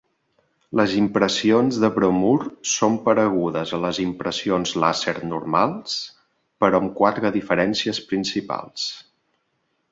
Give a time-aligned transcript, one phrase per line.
[0.79, 2.31] Les impressions de bromur
[2.71, 5.95] són paregudes a les impressions làser normals,
[6.65, 8.91] però amb quatre diferències principals.